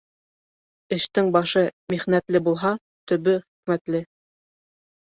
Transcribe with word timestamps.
Эштең 0.97 1.29
башы 1.35 1.63
михнәтле 1.95 2.43
булһа, 2.49 2.75
төбө 3.13 3.39
хикмәтле 3.45 4.05